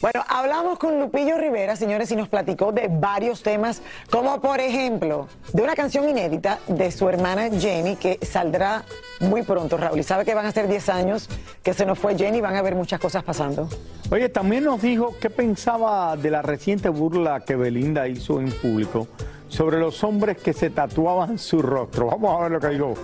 [0.00, 5.26] Bueno, hablamos con Lupillo Rivera, señores, y nos platicó de varios temas, como por ejemplo,
[5.52, 8.84] de una canción inédita de su hermana Jenny, que saldrá
[9.18, 9.98] muy pronto, Raúl.
[9.98, 11.28] Y sabe que van a ser 10 años
[11.64, 13.68] que se nos fue Jenny, van a haber muchas cosas pasando.
[14.12, 19.08] Oye, también nos dijo qué pensaba de la reciente burla que Belinda hizo en público
[19.48, 22.06] sobre los hombres que se tatuaban su rostro.
[22.06, 22.94] Vamos a ver lo que dijo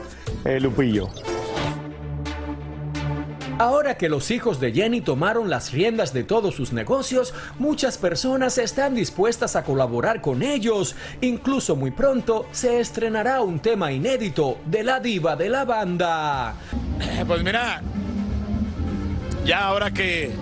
[0.44, 1.08] eh, Lupillo.
[3.58, 8.58] Ahora que los hijos de Jenny tomaron las riendas de todos sus negocios, muchas personas
[8.58, 10.96] están dispuestas a colaborar con ellos.
[11.20, 16.54] Incluso muy pronto se estrenará un tema inédito de la diva de la banda.
[17.26, 17.80] Pues mira,
[19.44, 20.32] ya ahora que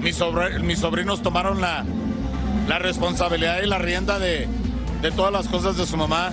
[0.00, 1.84] mis, sobr- mis sobrinos tomaron la,
[2.78, 4.46] responsabilidad y la rienda de
[5.16, 6.30] todas las cosas de su mamá,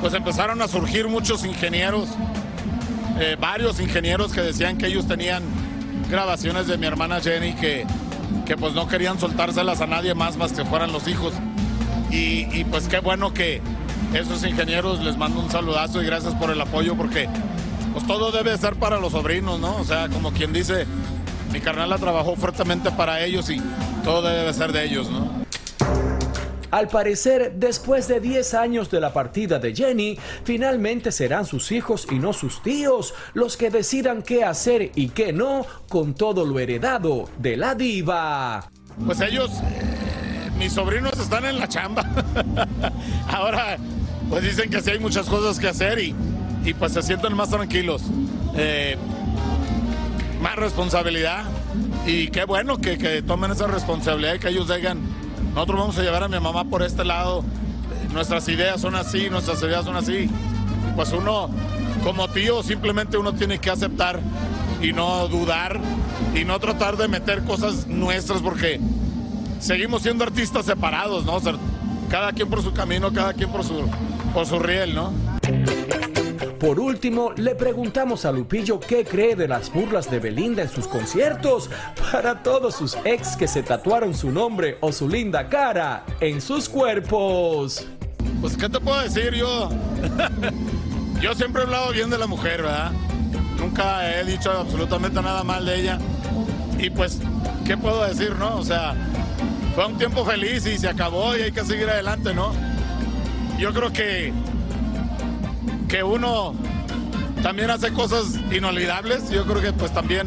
[0.00, 2.08] pues empezaron a surgir muchos ingenieros,
[3.20, 5.42] eh, varios ingenieros que decían que ellos tenían
[6.10, 7.84] grabaciones de mi hermana Jenny que,
[8.46, 11.34] que pues no querían soltárselas a nadie más más que fueran los hijos.
[12.10, 13.60] Y, y pues qué bueno que
[14.14, 17.28] esos ingenieros les mando un saludazo y gracias por el apoyo porque
[17.92, 19.76] pues todo debe ser para los sobrinos, ¿no?
[19.76, 20.86] O sea, como quien dice,
[21.52, 23.60] mi carnal la trabajó fuertemente para ellos y
[24.04, 25.27] todo debe ser de ellos, ¿no?
[26.70, 32.06] Al parecer, después de 10 años de la partida de Jenny, finalmente serán sus hijos
[32.10, 36.58] y no sus tíos los que decidan qué hacer y qué no con todo lo
[36.58, 38.70] heredado de la diva.
[39.04, 42.04] Pues ellos, eh, mis sobrinos están en la chamba.
[43.28, 43.78] Ahora,
[44.28, 46.14] pues dicen que sí hay muchas cosas que hacer y,
[46.64, 48.02] y pues se sienten más tranquilos.
[48.56, 48.96] Eh,
[50.42, 51.44] más responsabilidad.
[52.06, 55.00] Y qué bueno que, que tomen esa responsabilidad y que ellos digan,
[55.54, 57.44] nosotros vamos a llevar a mi mamá por este lado.
[58.12, 60.30] Nuestras ideas son así, nuestras ideas son así.
[60.96, 61.50] Pues uno,
[62.02, 64.20] como tío, simplemente uno tiene que aceptar
[64.82, 65.80] y no dudar
[66.34, 68.80] y no tratar de meter cosas nuestras porque
[69.60, 71.36] seguimos siendo artistas separados, ¿no?
[71.36, 71.42] O
[72.08, 73.88] cada quien por su camino, cada quien por su,
[74.32, 75.12] por su riel, ¿no?
[76.58, 80.88] Por último, le preguntamos a Lupillo qué cree de las burlas de Belinda en sus
[80.88, 81.70] conciertos
[82.10, 86.68] para todos sus ex que se tatuaron su nombre o su linda cara en sus
[86.68, 87.86] cuerpos.
[88.40, 89.70] Pues, ¿qué te puedo decir yo?
[91.20, 92.90] yo siempre he hablado bien de la mujer, ¿verdad?
[93.58, 95.98] Nunca he dicho absolutamente nada mal de ella.
[96.78, 97.20] Y pues,
[97.64, 98.56] ¿qué puedo decir, no?
[98.56, 98.96] O sea,
[99.76, 102.52] fue un tiempo feliz y se acabó y hay que seguir adelante, ¿no?
[103.58, 104.32] Yo creo que,
[105.88, 106.54] que uno
[107.42, 109.30] también hace cosas inolvidables.
[109.30, 110.26] Yo creo que pues también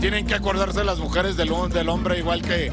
[0.00, 2.70] tienen que acordarse las mujeres del, del hombre igual que,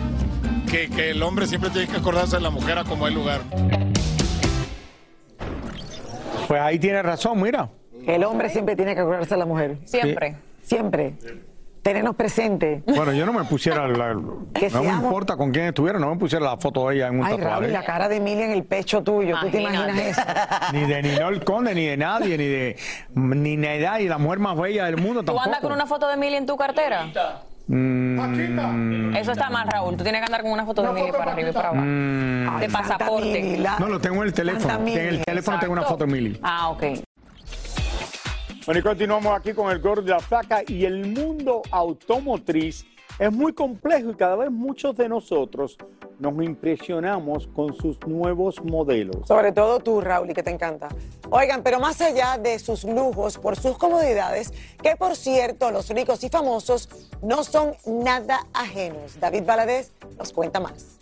[0.70, 3.42] que, que el hombre siempre tiene que acordarse de la mujer a como hay lugar.
[6.48, 7.70] Pues ahí tiene razón, mira.
[8.06, 9.78] El hombre siempre tiene que acordarse de la mujer.
[9.86, 10.36] Siempre.
[10.62, 11.14] Siempre.
[11.84, 12.82] Tenernos presente.
[12.88, 14.16] Bueno, yo no me pusiera, la-
[14.54, 17.20] Que no me importa con quién estuviera, no me pusiera la foto de ella en
[17.20, 17.68] un Ay, Raúl, tatuaje.
[17.70, 19.36] y la cara de Emilia en el pecho tuyo.
[19.42, 20.22] ¿Tú te imaginas eso?
[20.74, 22.78] Ni de Ninol Conde, ni de nadie, ni de
[23.16, 25.44] ni de y la mujer más bella del mundo ¿Tú tampoco.
[25.46, 27.06] andas con una foto de Emilia en tu cartera?
[27.68, 29.96] Mm, Eso está mal, Raúl.
[29.98, 31.84] Tú tienes que andar con una foto de Emilia para arriba y para abajo.
[31.86, 32.60] mm.
[32.60, 33.64] De pasaporte.
[33.80, 34.80] No, lo tengo en el teléfono.
[34.80, 36.40] Mili, En el teléfono tengo una foto de Mili.
[36.44, 36.84] Ah, ok.
[38.66, 42.86] Bueno, y continuamos aquí con el gordo de la placa y el mundo automotriz
[43.20, 45.78] es muy complejo y cada vez muchos de nosotros
[46.18, 49.28] nos impresionamos con sus nuevos modelos.
[49.28, 50.88] Sobre todo tú, Raúl, y que te encanta.
[51.30, 56.24] Oigan, pero más allá de sus lujos, por sus comodidades, que por cierto, los ricos
[56.24, 56.88] y famosos
[57.22, 59.20] no son nada ajenos.
[59.20, 61.00] David Valadez nos cuenta más.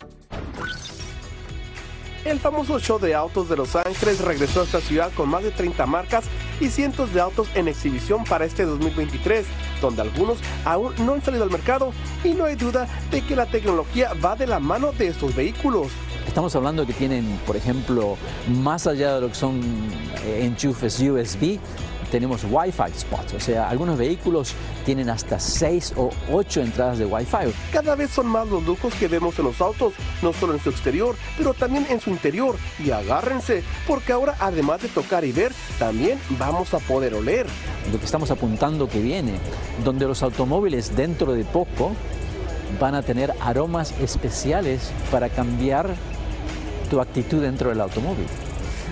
[2.24, 5.50] El famoso show de autos de Los Ángeles regresó a esta ciudad con más de
[5.50, 6.24] 30 marcas
[6.60, 9.44] y cientos de autos en exhibición para este 2023,
[9.80, 11.92] donde algunos aún no han salido al mercado
[12.22, 15.88] y no hay duda de que la tecnología va de la mano de estos vehículos.
[16.24, 18.16] Estamos hablando que tienen, por ejemplo,
[18.48, 19.60] más allá de lo que son
[20.24, 21.58] eh, enchufes USB,
[22.12, 23.32] tenemos Wi-Fi spots.
[23.32, 24.54] O sea, algunos vehículos
[24.84, 27.50] tienen hasta 6 o 8 entradas de Wi-Fi.
[27.72, 30.68] Cada vez son más los lujos que vemos en los autos, no solo en su
[30.68, 32.56] exterior, pero también en su interior.
[32.78, 37.46] Y agárrense, porque ahora además de tocar y ver, también vamos a poder oler.
[37.90, 39.32] Lo que estamos apuntando que viene,
[39.82, 41.92] donde los automóviles dentro de poco
[42.78, 45.94] van a tener aromas especiales para cambiar
[46.90, 48.26] tu actitud dentro del automóvil.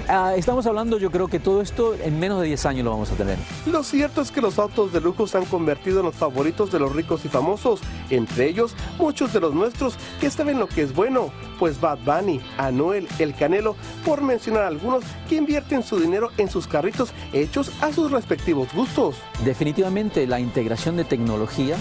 [0.09, 3.11] Ah, estamos hablando, yo creo que todo esto en menos de 10 años lo vamos
[3.13, 3.39] a tener.
[3.67, 6.79] Lo cierto es que los autos de lujo se han convertido en los favoritos de
[6.79, 7.81] los ricos y famosos,
[8.11, 12.41] entre ellos muchos de los nuestros que saben lo que es bueno, pues Bad Bunny,
[12.59, 17.93] Anuel, El Canelo, por mencionar algunos que invierten su dinero en sus carritos hechos a
[17.93, 19.17] sus respectivos gustos.
[19.45, 21.77] Definitivamente la integración de tecnología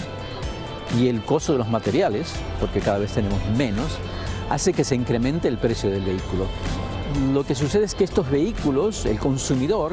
[0.98, 3.98] y el costo de los materiales, porque cada vez tenemos menos,
[4.48, 6.46] hace que se incremente el precio del vehículo.
[7.32, 9.92] Lo que sucede es que estos vehículos, el consumidor,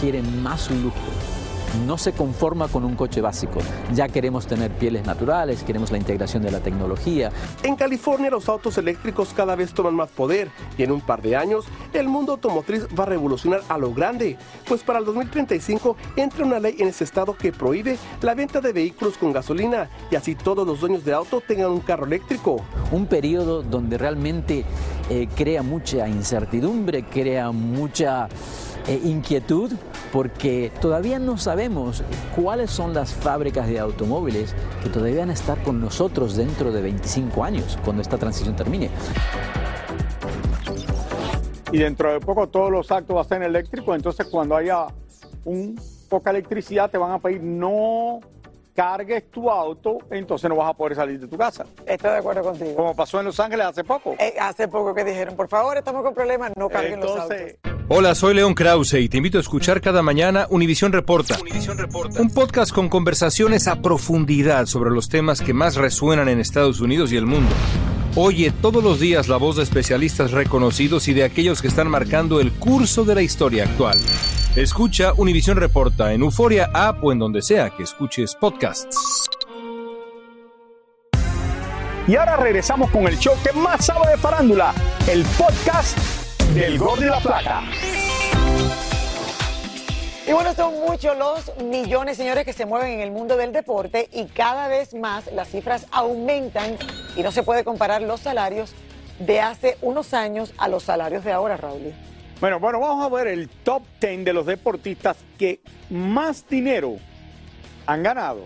[0.00, 0.96] quiere más lujo.
[1.86, 3.58] No se conforma con un coche básico.
[3.92, 7.30] Ya queremos tener pieles naturales, queremos la integración de la tecnología.
[7.62, 11.36] En California los autos eléctricos cada vez toman más poder y en un par de
[11.36, 16.46] años el mundo automotriz va a revolucionar a lo grande, pues para el 2035 entra
[16.46, 20.34] una ley en ese estado que prohíbe la venta de vehículos con gasolina y así
[20.34, 22.62] todos los dueños de auto tengan un carro eléctrico.
[22.90, 24.64] Un periodo donde realmente
[25.10, 28.28] eh, crea mucha incertidumbre, crea mucha
[28.88, 29.72] eh, inquietud,
[30.12, 32.02] porque todavía no sabemos
[32.34, 36.82] cuáles son las fábricas de automóviles que todavía van a estar con nosotros dentro de
[36.82, 38.90] 25 años, cuando esta transición termine.
[41.72, 44.86] Y dentro de poco todos los actos van a ser eléctricos, entonces cuando haya
[45.44, 45.78] un
[46.08, 48.20] poca electricidad te van a pedir no
[48.76, 51.64] cargues tu auto, entonces no vas a poder salir de tu casa.
[51.86, 52.74] Estoy de acuerdo contigo.
[52.76, 54.14] Como pasó en Los Ángeles hace poco.
[54.18, 57.38] Eh, hace poco que dijeron, por favor, estamos con problemas, no carguen los autos.
[57.88, 61.38] Hola, soy León Krause y te invito a escuchar cada mañana Univisión Reporta.
[62.18, 67.12] Un podcast con conversaciones a profundidad sobre los temas que más resuenan en Estados Unidos
[67.12, 67.50] y el mundo.
[68.14, 72.40] Oye todos los días la voz de especialistas reconocidos y de aquellos que están marcando
[72.40, 73.98] el curso de la historia actual.
[74.56, 79.28] Escucha Univisión Reporta en Euforia App o en donde sea que escuches podcasts.
[82.08, 84.72] Y ahora regresamos con el show que más sabe de farándula,
[85.10, 85.98] el podcast
[86.54, 87.64] del Gol de la Plata.
[90.26, 94.08] Y bueno, son muchos los millones, señores, que se mueven en el mundo del deporte
[94.10, 96.78] y cada vez más las cifras aumentan
[97.14, 98.72] y no se puede comparar los salarios
[99.18, 101.92] de hace unos años a los salarios de ahora, Raúl.
[102.40, 106.96] Bueno, bueno, vamos a ver el top 10 de los deportistas que más dinero
[107.86, 108.42] han ganado.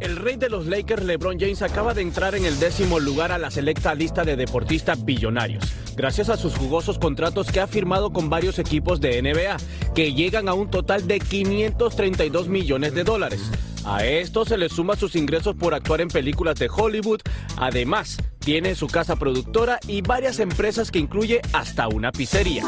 [0.00, 3.38] El rey de los Lakers, LeBron James, acaba de entrar en el décimo lugar a
[3.38, 5.64] la selecta lista de deportistas billonarios,
[5.96, 9.56] gracias a sus jugosos contratos que ha firmado con varios equipos de NBA,
[9.94, 13.50] que llegan a un total de 532 millones de dólares.
[13.86, 17.20] A esto se le suma sus ingresos por actuar en películas de Hollywood.
[17.56, 22.64] Además, tiene su casa productora y varias empresas que incluye hasta una pizzería.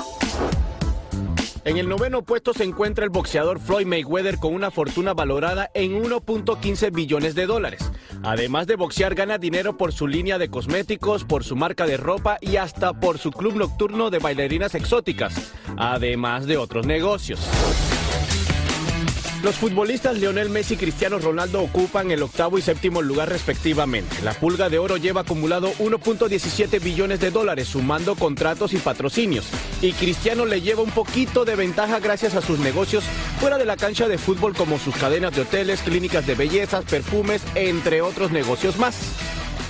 [1.65, 6.03] En el noveno puesto se encuentra el boxeador Floyd Mayweather con una fortuna valorada en
[6.03, 7.91] 1.15 billones de dólares.
[8.23, 12.39] Además de boxear, gana dinero por su línea de cosméticos, por su marca de ropa
[12.41, 17.41] y hasta por su club nocturno de bailarinas exóticas, además de otros negocios.
[19.43, 24.17] Los futbolistas Lionel Messi y Cristiano Ronaldo ocupan el octavo y séptimo lugar respectivamente.
[24.25, 29.47] La pulga de oro lleva acumulado 1.17 billones de dólares sumando contratos y patrocinios.
[29.81, 33.05] Y Cristiano le lleva un poquito de ventaja gracias a sus negocios
[33.39, 37.41] fuera de la cancha de fútbol como sus cadenas de hoteles, clínicas de bellezas, perfumes,
[37.55, 38.97] entre otros negocios más.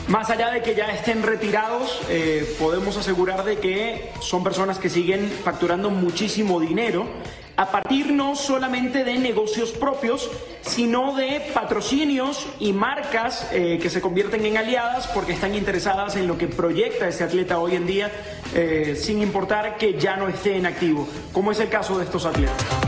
[0.08, 4.88] Más allá de que ya estén retirados, eh, podemos asegurar de que son personas que
[4.88, 7.06] siguen facturando muchísimo dinero
[7.58, 10.30] a partir no solamente de negocios propios,
[10.62, 16.28] sino de patrocinios y marcas eh, que se convierten en aliadas porque están interesadas en
[16.28, 18.12] lo que proyecta ese atleta hoy en día,
[18.54, 22.26] eh, sin importar que ya no esté en activo, como es el caso de estos
[22.26, 22.87] atletas.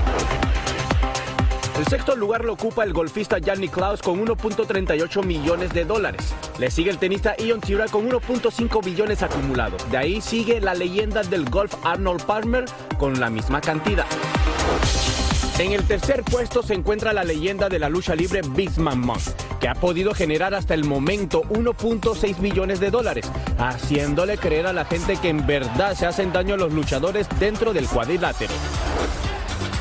[1.81, 6.35] El sexto lugar lo ocupa el golfista Janny Klaus con 1.38 millones de dólares.
[6.59, 9.91] Le sigue el tenista Ion Tira con 1.5 billones acumulados.
[9.91, 12.67] De ahí sigue la leyenda del golf Arnold Palmer
[12.99, 14.05] con la misma cantidad.
[15.59, 19.23] En el tercer puesto se encuentra la leyenda de la lucha libre Bisman Monk,
[19.59, 24.85] que ha podido generar hasta el momento 1.6 millones de dólares, haciéndole creer a la
[24.85, 28.53] gente que en verdad se hacen daño a los luchadores dentro del cuadrilátero.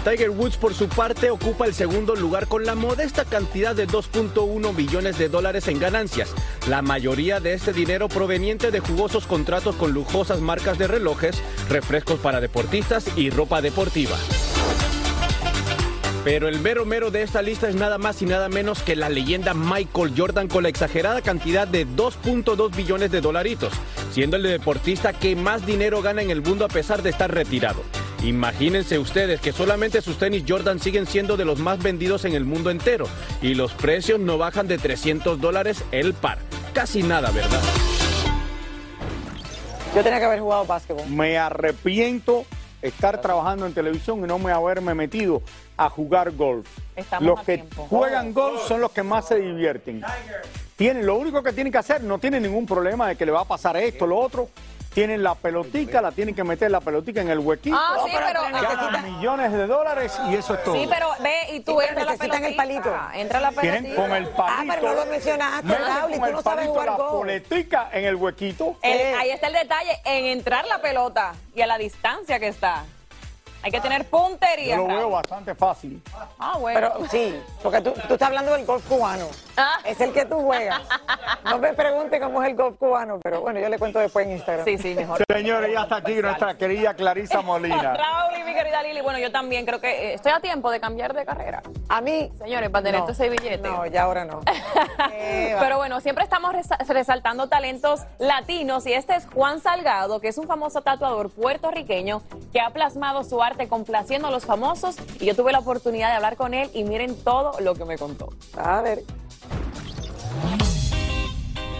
[0.09, 4.75] Tiger Woods por su parte ocupa el segundo lugar con la modesta cantidad de 2.1
[4.75, 6.33] billones de dólares en ganancias,
[6.67, 11.39] la mayoría de este dinero proveniente de jugosos contratos con lujosas marcas de relojes,
[11.69, 14.17] refrescos para deportistas y ropa deportiva.
[16.23, 19.09] Pero el mero mero de esta lista es nada más y nada menos que la
[19.09, 23.73] leyenda Michael Jordan con la exagerada cantidad de 2.2 billones de dolaritos,
[24.11, 27.83] siendo el deportista que más dinero gana en el mundo a pesar de estar retirado.
[28.23, 32.43] Imagínense ustedes que solamente sus tenis Jordan siguen siendo de los más vendidos en el
[32.43, 33.05] mundo entero
[33.41, 36.39] y los precios no bajan de 300 dólares el par.
[36.73, 37.61] Casi nada, ¿verdad?
[39.95, 41.07] Yo tenía que haber jugado básquetbol.
[41.07, 42.45] Me arrepiento
[42.81, 45.41] estar trabajando en televisión y no me haberme metido
[45.77, 46.67] a jugar golf.
[46.95, 47.87] Estamos los a que tiempo.
[47.89, 50.01] juegan golf son los que más se divierten.
[50.75, 53.41] Tienen, lo único que tienen que hacer, no tienen ningún problema de que le va
[53.41, 54.49] a pasar esto, lo otro.
[54.93, 57.77] Tienen la pelotica, la tienen que meter la pelotica en el huequito.
[57.79, 60.73] Ah, sí, pero- Ganan millones de dólares y eso es todo.
[60.75, 62.83] Sí, pero ve y tú Sí, pero entra la necesitan el pelotita.
[62.83, 63.19] palito.
[63.19, 63.71] Entra la pelotita.
[63.81, 64.43] Tienen con el palito.
[64.47, 66.95] Ah, pero no lo mencionaste, Raúl, y con tú el no sabes palito jugar la
[66.97, 67.11] golf.
[67.11, 68.77] poletica en el huequito.
[68.81, 72.83] El- ahí está el detalle, en entrar la pelota y a la distancia que está.
[73.61, 74.77] Hay que tener puntería.
[74.77, 76.01] Yo lo veo bastante fácil.
[76.39, 76.79] Ah, bueno.
[76.79, 79.27] Pero sí, porque tú, tú estás hablando del golf cubano.
[79.57, 79.79] Ah.
[79.83, 80.81] Es el que tú juegas.
[81.43, 84.33] No me pregunte cómo es el golf cubano, pero bueno, yo le cuento después en
[84.33, 84.65] Instagram.
[84.65, 85.23] Sí, sí, mejor.
[85.29, 87.93] Señores, ya está aquí nuestra querida Clarisa Molina.
[87.97, 90.79] Raúl y mi querida Lili, bueno, yo también creo que eh, estoy a tiempo de
[90.79, 91.61] cambiar de carrera.
[91.89, 92.31] A mí.
[92.37, 93.09] Señores, para tener no.
[93.09, 93.67] ese billete.
[93.67, 94.41] No, ya ahora no.
[95.11, 95.55] Eh.
[95.59, 100.37] Pero bueno, siempre estamos resa- resaltando talentos latinos y este es Juan Salgado, que es
[100.37, 102.21] un famoso tatuador puertorriqueño
[102.53, 106.15] que ha plasmado su arte complaciendo a los famosos y yo tuve la oportunidad de
[106.15, 108.29] hablar con él y miren todo lo que me contó.
[108.57, 109.03] A ver.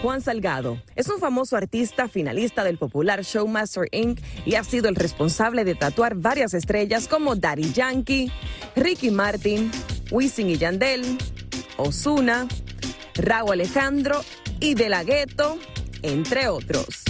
[0.02, 4.18] Juan Salgado es un famoso artista finalista del popular Showmaster Inc.
[4.46, 8.32] y ha sido el responsable de tatuar varias estrellas como Daddy Yankee,
[8.76, 9.70] Ricky Martin,
[10.10, 11.18] Wisin y Yandel,
[11.76, 12.48] Osuna,
[13.14, 14.24] Raúl Alejandro
[14.60, 15.58] y De La Ghetto,
[16.02, 17.09] entre otros.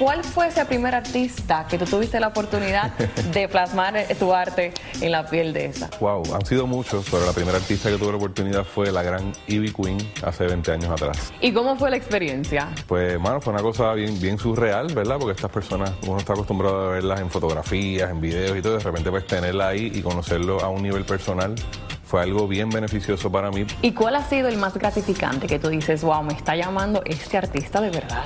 [0.00, 2.90] ¿Cuál fue ese primer artista que tú tuviste la oportunidad
[3.34, 5.90] de plasmar eh, tu arte en la piel de esa?
[6.00, 9.30] Wow, han sido muchos, pero la primera artista que tuve la oportunidad fue la gran
[9.46, 11.30] Ivy Queen hace 20 años atrás.
[11.42, 12.70] ¿Y cómo fue la experiencia?
[12.86, 15.18] Pues, mano, fue una cosa bien, bien surreal, ¿verdad?
[15.18, 18.82] Porque estas personas, uno está acostumbrado a verlas en fotografías, en videos y todo, de
[18.82, 21.54] repente pues tenerla ahí y conocerlo a un nivel personal
[22.10, 23.66] fue algo bien beneficioso para mí.
[23.82, 27.36] ¿Y cuál ha sido el más gratificante que tú dices, wow, me está llamando este
[27.36, 28.24] artista de verdad?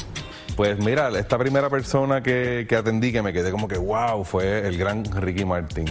[0.57, 4.67] Pues mira, esta primera persona que, que atendí, que me quedé como que wow, fue
[4.67, 5.87] el gran Ricky Martin.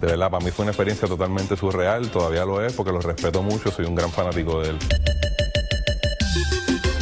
[0.00, 3.42] De verdad, para mí fue una experiencia totalmente surreal, todavía lo es, porque lo respeto
[3.42, 4.78] mucho, soy un gran fanático de él.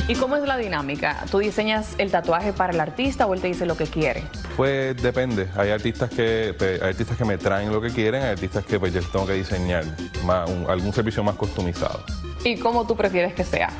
[0.08, 1.24] ¿Y cómo es la dinámica?
[1.30, 4.22] ¿Tú diseñas el tatuaje para el artista o él te dice lo que quiere?
[4.56, 8.30] Pues depende, hay artistas que pues, hay artistas que me traen lo que quieren, hay
[8.32, 9.84] artistas que pues yo tengo que diseñar
[10.26, 12.04] más, un- algún servicio más customizado.
[12.44, 13.70] ¿Y cómo tú prefieres que sea?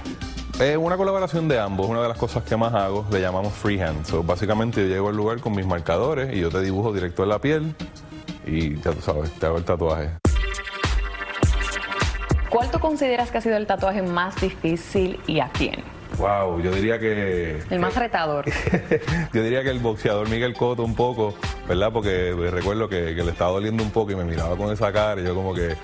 [0.62, 4.06] Es una colaboración de ambos, una de las cosas que más hago, le llamamos freehand.
[4.06, 7.30] So, básicamente yo llego al lugar con mis marcadores y yo te dibujo directo en
[7.30, 7.74] la piel
[8.46, 10.10] y ya tú sabes, te hago el tatuaje.
[12.48, 15.82] ¿Cuál tú consideras que ha sido el tatuaje más difícil y a quién?
[16.18, 18.44] Wow, yo diría que El más retador.
[19.32, 21.34] yo diría que el boxeador Miguel Cotto un poco,
[21.66, 21.90] ¿verdad?
[21.92, 25.20] Porque recuerdo que, que le estaba doliendo un poco y me miraba con esa cara
[25.20, 25.74] y yo como que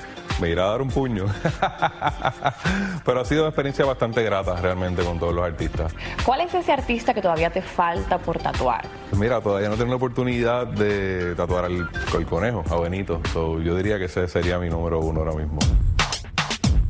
[0.41, 1.27] me irá a dar un puño.
[3.05, 5.95] Pero ha sido una experiencia bastante grata realmente con todos los artistas.
[6.25, 8.87] ¿Cuál es ese artista que todavía te falta por tatuar?
[9.17, 13.21] Mira, todavía no tengo la oportunidad de tatuar al, al conejo, a Benito.
[13.33, 15.59] So, yo diría que ese sería mi número uno ahora mismo.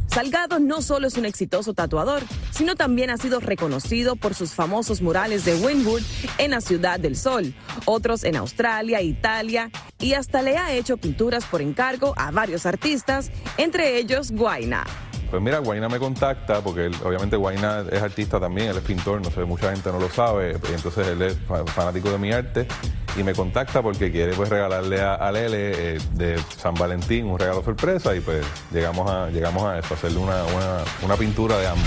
[0.07, 5.01] Salgado no solo es un exitoso tatuador, sino también ha sido reconocido por sus famosos
[5.01, 6.03] murales de Wynwood
[6.39, 11.45] en la Ciudad del Sol, otros en Australia, Italia y hasta le ha hecho pinturas
[11.45, 14.85] por encargo a varios artistas, entre ellos Guaina.
[15.31, 19.31] Pues mira, Guaina me contacta, porque obviamente Guaina es artista también, él es pintor, no
[19.31, 22.67] sé, mucha gente no lo sabe, entonces él es fa- fanático de mi arte
[23.15, 27.39] y me contacta porque quiere pues regalarle a, a Lele eh, de San Valentín un
[27.39, 31.67] regalo sorpresa y pues llegamos a, llegamos a eso, hacerle una, una, una pintura de
[31.67, 31.87] ambos.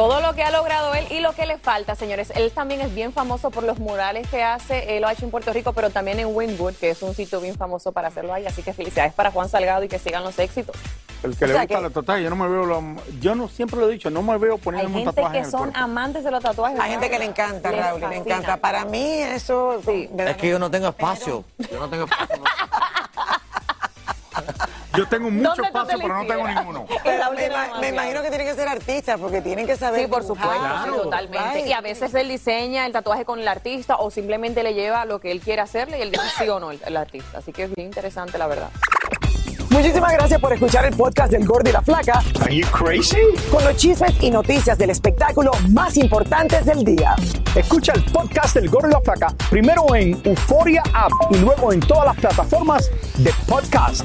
[0.00, 2.32] Todo lo que ha logrado él y lo que le falta, señores.
[2.34, 4.96] Él también es bien famoso por los murales que hace.
[4.96, 7.38] Él lo ha hecho en Puerto Rico, pero también en Wynwood, que es un sitio
[7.38, 8.46] bien famoso para hacerlo ahí.
[8.46, 10.74] Así que felicidades para Juan Salgado y que sigan los éxitos.
[11.22, 12.82] El que O le gusta que- la tatuaje, yo no me veo, lo-
[13.20, 15.38] yo no siempre lo he dicho, no me veo Hay poniéndome un gente tatuaje que
[15.40, 16.80] en el son amantes de los tatuajes.
[16.80, 18.56] Hay gente que le encanta, Les Raúl, le encanta.
[18.56, 19.82] Para mí eso...
[19.86, 21.44] Es que yo no tengo espacio.
[21.58, 22.42] Yo no tengo espacio.
[24.96, 26.86] Yo tengo mucho ¿Dónde tú espacio, te pero no tengo ninguno.
[27.04, 30.06] Pero me, ima- me imagino que tienen que ser artistas porque tienen que saber Sí,
[30.08, 31.68] por dibujar, supuesto, sí, totalmente.
[31.68, 35.20] Y a veces él diseña el tatuaje con el artista o simplemente le lleva lo
[35.20, 37.38] que él quiere hacerle y él dice sí o no el, el artista.
[37.38, 38.68] Así que es bien interesante, la verdad.
[39.70, 42.20] Muchísimas gracias por escuchar el podcast del Gordo y la Flaca.
[42.42, 43.18] Are you crazy?
[43.52, 47.14] Con los chismes y noticias del espectáculo más importantes del día.
[47.54, 51.78] Escucha el podcast del Gordo y la Flaca primero en Euforia App y luego en
[51.78, 54.04] todas las plataformas de podcast.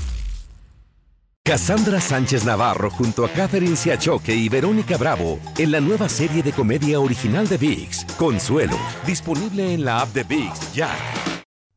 [1.43, 6.51] Cassandra Sánchez Navarro junto a Catherine Siachoque y Verónica Bravo en la nueva serie de
[6.51, 10.89] comedia original de VIX, Consuelo, disponible en la app de VIX ya.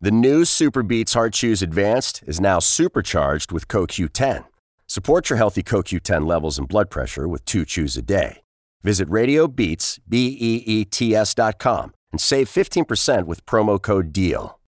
[0.02, 4.44] The new Super Beats Heart Chews Advanced is now supercharged with CoQ10.
[4.86, 8.42] Support your healthy CoQ10 levels and blood pressure with two chews a day.
[8.82, 14.12] Visit RadioBeats, B E E T S dot com and save 15% with promo code
[14.12, 14.58] DEAL.